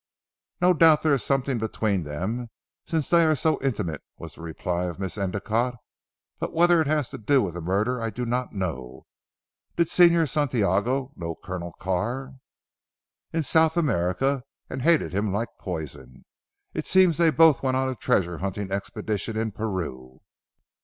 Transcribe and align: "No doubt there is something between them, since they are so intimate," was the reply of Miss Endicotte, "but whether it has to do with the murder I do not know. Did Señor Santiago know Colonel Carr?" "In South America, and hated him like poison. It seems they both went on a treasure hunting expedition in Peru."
"No 0.61 0.73
doubt 0.73 1.03
there 1.03 1.13
is 1.13 1.21
something 1.23 1.59
between 1.59 2.05
them, 2.05 2.49
since 2.87 3.07
they 3.07 3.23
are 3.23 3.35
so 3.35 3.61
intimate," 3.61 4.01
was 4.17 4.33
the 4.33 4.41
reply 4.41 4.85
of 4.85 4.97
Miss 4.97 5.15
Endicotte, 5.15 5.75
"but 6.39 6.55
whether 6.55 6.81
it 6.81 6.87
has 6.87 7.07
to 7.09 7.19
do 7.19 7.43
with 7.43 7.53
the 7.53 7.61
murder 7.61 8.01
I 8.01 8.09
do 8.09 8.25
not 8.25 8.51
know. 8.51 9.05
Did 9.75 9.85
Señor 9.85 10.27
Santiago 10.27 11.13
know 11.15 11.35
Colonel 11.35 11.73
Carr?" 11.73 12.33
"In 13.31 13.43
South 13.43 13.77
America, 13.77 14.41
and 14.71 14.81
hated 14.81 15.13
him 15.13 15.31
like 15.31 15.49
poison. 15.59 16.25
It 16.73 16.87
seems 16.87 17.17
they 17.19 17.29
both 17.29 17.61
went 17.61 17.77
on 17.77 17.87
a 17.87 17.93
treasure 17.93 18.39
hunting 18.39 18.71
expedition 18.71 19.37
in 19.37 19.51
Peru." 19.51 20.19